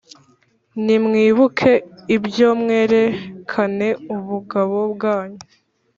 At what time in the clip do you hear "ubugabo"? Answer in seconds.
4.15-4.77